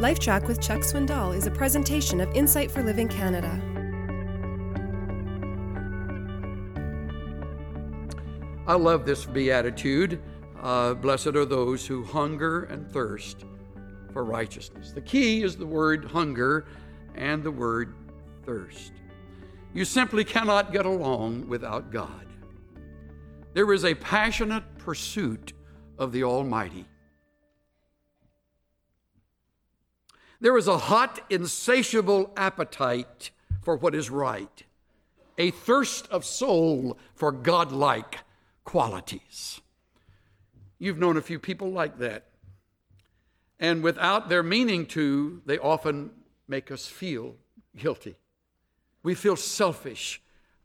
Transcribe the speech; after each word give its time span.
LifeTrack 0.00 0.48
with 0.48 0.60
Chuck 0.60 0.80
Swindoll 0.80 1.36
is 1.36 1.46
a 1.46 1.52
presentation 1.52 2.20
of 2.20 2.28
Insight 2.34 2.68
for 2.68 2.82
Living 2.82 3.06
Canada. 3.06 3.60
I 8.66 8.74
love 8.74 9.06
this 9.06 9.24
beatitude. 9.24 10.20
Uh, 10.60 10.94
Blessed 10.94 11.28
are 11.28 11.44
those 11.44 11.86
who 11.86 12.02
hunger 12.02 12.64
and 12.64 12.90
thirst 12.90 13.44
for 14.12 14.24
righteousness. 14.24 14.90
The 14.90 15.00
key 15.00 15.44
is 15.44 15.56
the 15.56 15.66
word 15.66 16.06
hunger 16.06 16.66
and 17.14 17.44
the 17.44 17.52
word 17.52 17.94
thirst. 18.44 18.94
You 19.74 19.84
simply 19.84 20.24
cannot 20.24 20.72
get 20.72 20.86
along 20.86 21.48
without 21.48 21.92
God. 21.92 22.26
There 23.52 23.72
is 23.72 23.84
a 23.84 23.94
passionate 23.94 24.64
pursuit 24.78 25.52
of 25.98 26.10
the 26.10 26.24
Almighty. 26.24 26.84
There 30.40 30.56
is 30.58 30.68
a 30.68 30.78
hot, 30.78 31.20
insatiable 31.30 32.32
appetite 32.36 33.30
for 33.62 33.76
what 33.76 33.94
is 33.94 34.10
right, 34.10 34.62
a 35.38 35.50
thirst 35.50 36.06
of 36.08 36.24
soul 36.24 36.98
for 37.14 37.32
godlike 37.32 38.20
qualities. 38.64 39.60
You've 40.78 40.98
known 40.98 41.16
a 41.16 41.22
few 41.22 41.38
people 41.38 41.70
like 41.70 41.98
that. 41.98 42.24
And 43.58 43.82
without 43.82 44.28
their 44.28 44.42
meaning 44.42 44.84
to, 44.86 45.40
they 45.46 45.58
often 45.58 46.10
make 46.48 46.70
us 46.70 46.86
feel 46.86 47.36
guilty. 47.76 48.16
We 49.02 49.14
feel 49.14 49.36
selfish 49.36 50.20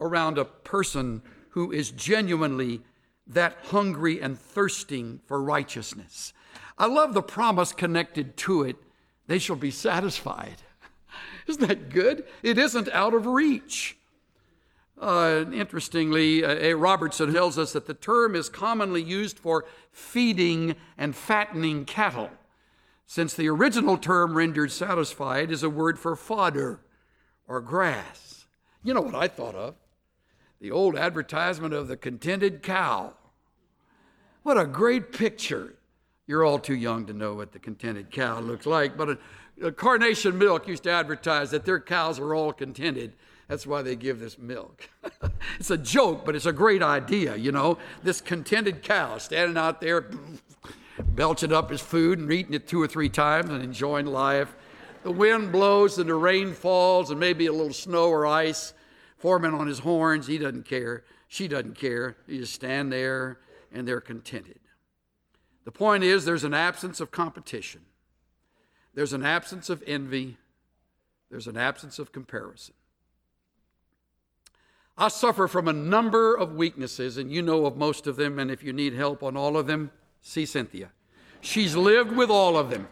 around 0.00 0.38
a 0.38 0.44
person 0.44 1.22
who 1.50 1.72
is 1.72 1.90
genuinely 1.90 2.82
that 3.26 3.56
hungry 3.64 4.20
and 4.20 4.38
thirsting 4.38 5.20
for 5.24 5.42
righteousness. 5.42 6.32
I 6.76 6.86
love 6.86 7.14
the 7.14 7.22
promise 7.22 7.72
connected 7.72 8.36
to 8.38 8.62
it 8.62 8.76
they 9.26 9.38
shall 9.38 9.56
be 9.56 9.70
satisfied. 9.70 10.56
Isn't 11.46 11.66
that 11.66 11.90
good? 11.90 12.24
It 12.42 12.58
isn't 12.58 12.88
out 12.90 13.14
of 13.14 13.26
reach. 13.26 13.96
Uh, 15.00 15.44
interestingly, 15.52 16.44
uh, 16.44 16.54
A. 16.54 16.74
Robertson 16.74 17.32
tells 17.32 17.58
us 17.58 17.72
that 17.72 17.86
the 17.86 17.94
term 17.94 18.34
is 18.34 18.48
commonly 18.48 19.02
used 19.02 19.38
for 19.38 19.64
feeding 19.90 20.76
and 20.96 21.16
fattening 21.16 21.84
cattle, 21.84 22.30
since 23.06 23.34
the 23.34 23.48
original 23.48 23.98
term 23.98 24.36
rendered 24.36 24.70
satisfied 24.70 25.50
is 25.50 25.62
a 25.62 25.70
word 25.70 25.98
for 25.98 26.14
fodder 26.14 26.80
or 27.48 27.60
grass. 27.60 28.46
You 28.82 28.94
know 28.94 29.00
what 29.00 29.14
I 29.14 29.28
thought 29.28 29.54
of? 29.54 29.74
The 30.60 30.70
old 30.70 30.96
advertisement 30.96 31.74
of 31.74 31.88
the 31.88 31.96
contented 31.96 32.62
cow. 32.62 33.14
What 34.42 34.58
a 34.58 34.66
great 34.66 35.12
picture. 35.12 35.74
You're 36.26 36.44
all 36.44 36.58
too 36.58 36.74
young 36.74 37.06
to 37.06 37.12
know 37.12 37.34
what 37.34 37.52
the 37.52 37.58
contented 37.58 38.10
cow 38.10 38.40
looks 38.40 38.64
like, 38.64 38.96
but 38.96 39.10
a, 39.10 39.18
a 39.62 39.72
Carnation 39.72 40.38
Milk 40.38 40.66
used 40.66 40.84
to 40.84 40.90
advertise 40.90 41.50
that 41.50 41.64
their 41.64 41.80
cows 41.80 42.18
are 42.18 42.34
all 42.34 42.52
contented. 42.52 43.12
That's 43.48 43.66
why 43.66 43.82
they 43.82 43.94
give 43.94 44.20
this 44.20 44.38
milk. 44.38 44.88
it's 45.58 45.70
a 45.70 45.76
joke, 45.76 46.24
but 46.24 46.34
it's 46.34 46.46
a 46.46 46.52
great 46.52 46.82
idea, 46.82 47.36
you 47.36 47.52
know. 47.52 47.76
This 48.02 48.22
contented 48.22 48.82
cow 48.82 49.18
standing 49.18 49.58
out 49.58 49.82
there, 49.82 50.10
belching 50.98 51.52
up 51.52 51.70
his 51.70 51.82
food 51.82 52.18
and 52.18 52.32
eating 52.32 52.54
it 52.54 52.66
two 52.66 52.80
or 52.80 52.86
three 52.86 53.10
times 53.10 53.50
and 53.50 53.62
enjoying 53.62 54.06
life. 54.06 54.56
The 55.02 55.10
wind 55.10 55.52
blows 55.52 55.98
and 55.98 56.08
the 56.08 56.14
rain 56.14 56.54
falls 56.54 57.10
and 57.10 57.20
maybe 57.20 57.44
a 57.44 57.52
little 57.52 57.74
snow 57.74 58.08
or 58.08 58.26
ice 58.26 58.72
forming 59.18 59.52
on 59.52 59.66
his 59.66 59.80
horns. 59.80 60.26
He 60.26 60.38
doesn't 60.38 60.64
care. 60.64 61.04
She 61.28 61.48
doesn't 61.48 61.74
care. 61.74 62.16
He 62.26 62.38
just 62.38 62.54
stand 62.54 62.90
there 62.90 63.40
and 63.72 63.86
they're 63.86 64.00
contented. 64.00 64.58
The 65.64 65.72
point 65.72 66.04
is, 66.04 66.24
there's 66.24 66.44
an 66.44 66.54
absence 66.54 67.00
of 67.00 67.10
competition, 67.10 67.82
there's 68.94 69.12
an 69.12 69.24
absence 69.24 69.70
of 69.70 69.82
envy, 69.86 70.36
there's 71.30 71.46
an 71.46 71.56
absence 71.56 71.98
of 71.98 72.12
comparison. 72.12 72.74
I 74.96 75.08
suffer 75.08 75.48
from 75.48 75.66
a 75.66 75.72
number 75.72 76.36
of 76.36 76.54
weaknesses, 76.54 77.16
and 77.16 77.32
you 77.32 77.42
know 77.42 77.66
of 77.66 77.76
most 77.76 78.06
of 78.06 78.14
them, 78.14 78.38
and 78.38 78.50
if 78.50 78.62
you 78.62 78.72
need 78.72 78.94
help 78.94 79.24
on 79.24 79.36
all 79.36 79.56
of 79.56 79.66
them, 79.66 79.90
see 80.20 80.46
Cynthia. 80.46 80.90
She's 81.40 81.74
lived 81.74 82.12
with 82.12 82.30
all 82.30 82.56
of 82.56 82.70
them 82.70 82.86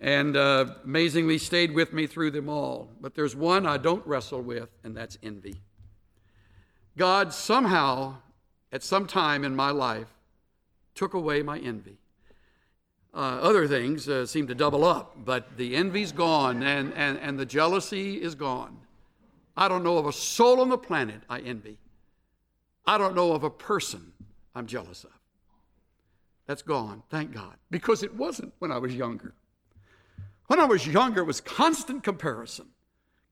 and 0.00 0.36
uh, 0.36 0.66
amazingly 0.84 1.38
stayed 1.38 1.72
with 1.72 1.92
me 1.92 2.06
through 2.06 2.30
them 2.30 2.48
all. 2.48 2.88
But 3.00 3.14
there's 3.14 3.34
one 3.34 3.66
I 3.66 3.78
don't 3.78 4.06
wrestle 4.06 4.42
with, 4.42 4.68
and 4.84 4.96
that's 4.96 5.18
envy. 5.22 5.56
God 6.96 7.32
somehow, 7.32 8.16
at 8.72 8.82
some 8.82 9.06
time 9.06 9.44
in 9.44 9.56
my 9.56 9.70
life, 9.70 10.08
took 10.96 11.14
away 11.14 11.42
my 11.42 11.58
envy. 11.58 11.98
Uh, 13.14 13.38
other 13.40 13.68
things 13.68 14.08
uh, 14.08 14.26
seem 14.26 14.46
to 14.46 14.54
double 14.54 14.84
up, 14.84 15.16
but 15.24 15.56
the 15.56 15.76
envy's 15.76 16.12
gone 16.12 16.62
and, 16.62 16.92
and, 16.94 17.18
and 17.18 17.38
the 17.38 17.46
jealousy 17.46 18.20
is 18.20 18.34
gone. 18.34 18.76
I 19.56 19.68
don't 19.68 19.84
know 19.84 19.96
of 19.96 20.06
a 20.06 20.12
soul 20.12 20.60
on 20.60 20.68
the 20.68 20.76
planet 20.76 21.22
I 21.30 21.38
envy. 21.40 21.78
I 22.86 22.98
don't 22.98 23.14
know 23.14 23.32
of 23.32 23.42
a 23.42 23.50
person 23.50 24.12
I'm 24.54 24.66
jealous 24.66 25.04
of. 25.04 25.10
That's 26.46 26.62
gone, 26.62 27.02
thank 27.10 27.32
God, 27.32 27.56
because 27.70 28.02
it 28.02 28.14
wasn't 28.14 28.52
when 28.58 28.70
I 28.70 28.78
was 28.78 28.94
younger. 28.94 29.34
When 30.46 30.60
I 30.60 30.64
was 30.64 30.86
younger, 30.86 31.22
it 31.22 31.26
was 31.26 31.40
constant 31.40 32.04
comparison, 32.04 32.66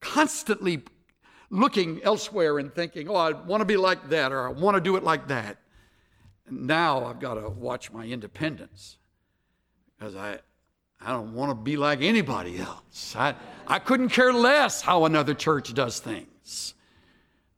constantly 0.00 0.82
looking 1.50 2.02
elsewhere 2.02 2.58
and 2.58 2.74
thinking, 2.74 3.08
oh, 3.08 3.14
I 3.14 3.32
want 3.32 3.60
to 3.60 3.64
be 3.64 3.76
like 3.76 4.08
that 4.08 4.32
or 4.32 4.48
I 4.48 4.50
want 4.50 4.76
to 4.76 4.80
do 4.80 4.96
it 4.96 5.04
like 5.04 5.28
that. 5.28 5.58
Now 6.50 7.04
I've 7.06 7.20
got 7.20 7.34
to 7.34 7.48
watch 7.48 7.90
my 7.92 8.04
independence 8.04 8.98
because 9.98 10.14
I, 10.14 10.38
I 11.00 11.10
don't 11.10 11.34
want 11.34 11.50
to 11.50 11.54
be 11.54 11.76
like 11.76 12.02
anybody 12.02 12.58
else. 12.58 13.14
I, 13.16 13.34
I 13.66 13.78
couldn't 13.78 14.10
care 14.10 14.32
less 14.32 14.82
how 14.82 15.04
another 15.04 15.34
church 15.34 15.72
does 15.72 16.00
things. 16.00 16.74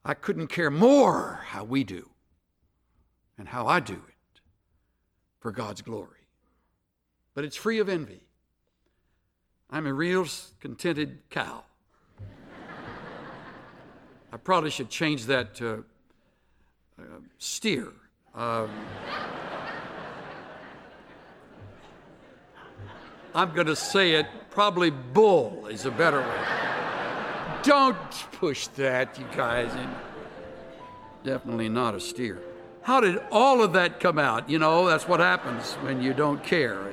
I 0.04 0.14
couldn't 0.14 0.48
care 0.48 0.70
more 0.70 1.40
how 1.46 1.64
we 1.64 1.82
do 1.82 2.08
and 3.36 3.48
how 3.48 3.66
I 3.66 3.80
do 3.80 3.94
it 3.94 4.40
for 5.40 5.50
God's 5.50 5.82
glory. 5.82 6.10
But 7.34 7.44
it's 7.44 7.56
free 7.56 7.80
of 7.80 7.88
envy. 7.88 8.22
I'm 9.68 9.86
a 9.86 9.92
real 9.92 10.26
contented 10.60 11.18
cow. 11.28 11.64
I 14.32 14.36
probably 14.36 14.70
should 14.70 14.90
change 14.90 15.26
that 15.26 15.54
to 15.56 15.84
uh, 16.98 17.02
steer. 17.38 17.92
Um, 18.36 18.70
I'm 23.34 23.54
going 23.54 23.66
to 23.66 23.76
say 23.76 24.12
it, 24.12 24.26
probably 24.50 24.90
bull 24.90 25.66
is 25.68 25.86
a 25.86 25.90
better 25.90 26.20
way. 26.20 26.44
Don't 27.62 27.96
push 28.32 28.66
that, 28.68 29.18
you 29.18 29.24
guys. 29.34 29.70
Definitely 31.24 31.70
not 31.70 31.94
a 31.94 32.00
steer. 32.00 32.42
How 32.82 33.00
did 33.00 33.18
all 33.32 33.62
of 33.62 33.72
that 33.72 34.00
come 34.00 34.18
out? 34.18 34.50
You 34.50 34.58
know, 34.58 34.86
that's 34.86 35.08
what 35.08 35.20
happens 35.20 35.72
when 35.76 36.02
you 36.02 36.12
don't 36.12 36.44
care. 36.44 36.92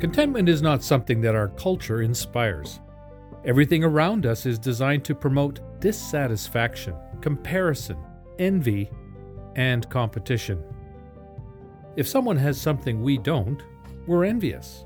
Contentment 0.00 0.48
is 0.48 0.62
not 0.62 0.84
something 0.84 1.20
that 1.22 1.34
our 1.34 1.48
culture 1.48 2.02
inspires. 2.02 2.78
Everything 3.44 3.82
around 3.82 4.26
us 4.26 4.46
is 4.46 4.56
designed 4.56 5.04
to 5.04 5.14
promote 5.14 5.80
dissatisfaction, 5.80 6.94
comparison, 7.20 7.98
envy, 8.38 8.90
and 9.56 9.88
competition. 9.90 10.62
If 11.96 12.06
someone 12.06 12.36
has 12.36 12.60
something 12.60 13.02
we 13.02 13.18
don't, 13.18 13.60
we're 14.06 14.24
envious. 14.24 14.84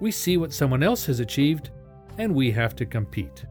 We 0.00 0.10
see 0.10 0.38
what 0.38 0.52
someone 0.52 0.82
else 0.82 1.04
has 1.06 1.20
achieved, 1.20 1.68
and 2.16 2.34
we 2.34 2.50
have 2.52 2.74
to 2.76 2.86
compete. 2.86 3.44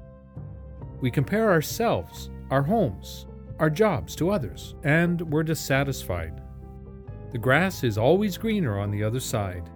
We 0.99 1.11
compare 1.11 1.51
ourselves, 1.51 2.31
our 2.49 2.63
homes, 2.63 3.27
our 3.59 3.69
jobs 3.69 4.15
to 4.15 4.31
others, 4.31 4.73
and 4.83 5.21
we're 5.31 5.43
dissatisfied. 5.43 6.41
The 7.33 7.37
grass 7.37 7.83
is 7.83 7.99
always 7.99 8.35
greener 8.35 8.79
on 8.79 8.89
the 8.89 9.03
other 9.03 9.19
side 9.19 9.69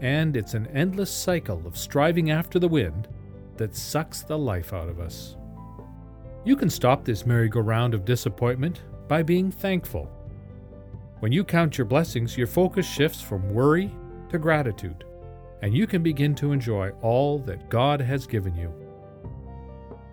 and 0.00 0.36
it's 0.36 0.54
an 0.54 0.66
endless 0.68 1.10
cycle 1.10 1.62
of 1.66 1.76
striving 1.76 2.30
after 2.30 2.58
the 2.58 2.68
wind 2.68 3.08
that 3.56 3.74
sucks 3.74 4.22
the 4.22 4.38
life 4.38 4.72
out 4.72 4.88
of 4.88 5.00
us. 5.00 5.36
You 6.44 6.56
can 6.56 6.70
stop 6.70 7.04
this 7.04 7.26
merry-go-round 7.26 7.94
of 7.94 8.04
disappointment 8.04 8.82
by 9.08 9.22
being 9.22 9.50
thankful. 9.50 10.10
When 11.20 11.32
you 11.32 11.44
count 11.44 11.76
your 11.76 11.84
blessings, 11.84 12.38
your 12.38 12.46
focus 12.46 12.86
shifts 12.86 13.20
from 13.20 13.52
worry 13.52 13.92
to 14.28 14.38
gratitude, 14.38 15.04
and 15.62 15.74
you 15.74 15.86
can 15.86 16.02
begin 16.02 16.34
to 16.36 16.52
enjoy 16.52 16.90
all 17.02 17.38
that 17.40 17.68
God 17.68 18.00
has 18.00 18.26
given 18.26 18.54
you. 18.54 18.72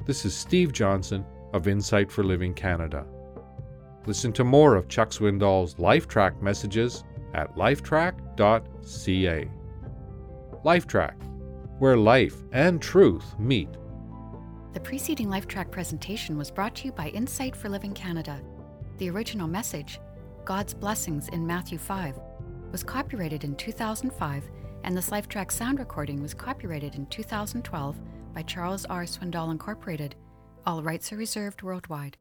This 0.05 0.25
is 0.25 0.35
Steve 0.35 0.73
Johnson 0.73 1.23
of 1.53 1.67
Insight 1.67 2.11
for 2.11 2.23
Living 2.23 2.53
Canada. 2.53 3.05
Listen 4.07 4.33
to 4.33 4.43
more 4.43 4.75
of 4.75 4.87
Chuck 4.87 5.09
Swindoll's 5.09 5.75
LifeTrack 5.75 6.41
messages 6.41 7.03
at 7.33 7.55
lifetrack.ca. 7.55 9.49
LifeTrack, 10.65 11.13
where 11.77 11.95
life 11.95 12.35
and 12.51 12.81
truth 12.81 13.37
meet. 13.37 13.69
The 14.73 14.79
preceding 14.79 15.27
LifeTrack 15.27 15.69
presentation 15.69 16.39
was 16.39 16.49
brought 16.49 16.73
to 16.77 16.85
you 16.85 16.91
by 16.91 17.09
Insight 17.09 17.55
for 17.55 17.69
Living 17.69 17.93
Canada. 17.93 18.41
The 18.97 19.11
original 19.11 19.47
message, 19.47 19.99
God's 20.43 20.73
Blessings 20.73 21.29
in 21.29 21.45
Matthew 21.45 21.77
5, 21.77 22.19
was 22.71 22.81
copyrighted 22.81 23.43
in 23.43 23.55
2005, 23.55 24.43
and 24.83 24.97
this 24.97 25.11
LifeTrack 25.11 25.51
sound 25.51 25.77
recording 25.77 26.19
was 26.19 26.33
copyrighted 26.33 26.95
in 26.95 27.05
2012 27.05 27.99
by 28.33 28.41
Charles 28.41 28.85
R. 28.85 29.03
Swindoll 29.03 29.51
Incorporated. 29.51 30.15
All 30.65 30.81
rights 30.81 31.13
are 31.13 31.17
reserved 31.17 31.61
worldwide. 31.61 32.17